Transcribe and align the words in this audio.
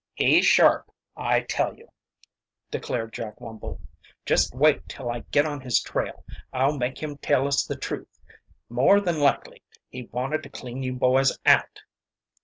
"He's 0.15 0.47
sharp, 0.47 0.89
I 1.15 1.41
tell 1.41 1.75
you," 1.75 1.87
declared 2.71 3.13
Jack 3.13 3.39
Wumble. 3.39 3.79
"Just 4.25 4.55
wait 4.55 4.89
till 4.89 5.11
I 5.11 5.19
get 5.29 5.45
on 5.45 5.61
his 5.61 5.79
trail, 5.79 6.25
I'll 6.51 6.75
make 6.75 6.97
him 7.03 7.17
tell 7.19 7.45
us 7.47 7.63
the 7.65 7.75
truth. 7.75 8.19
More 8.67 8.99
than 8.99 9.19
likely 9.19 9.61
he 9.89 10.09
wanted 10.11 10.41
to 10.41 10.49
clean 10.49 10.81
you 10.81 10.93
boys 10.93 11.37
out." 11.45 11.83